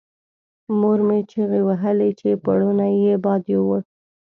مور 0.79 0.99
مې 1.07 1.19
چیغې 1.31 1.61
وهلې 1.67 2.09
چې 2.19 2.29
پوړونی 2.43 2.93
یې 3.05 3.13
باد 3.25 3.41
یووړ. 3.53 3.81